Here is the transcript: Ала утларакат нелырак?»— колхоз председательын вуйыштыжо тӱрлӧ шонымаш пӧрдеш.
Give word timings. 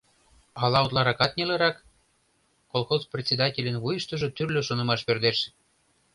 Ала 0.63 0.79
утларакат 0.85 1.31
нелырак?»— 1.37 1.77
колхоз 2.71 3.01
председательын 3.13 3.77
вуйыштыжо 3.83 4.27
тӱрлӧ 4.35 4.61
шонымаш 4.67 5.01
пӧрдеш. 5.07 5.37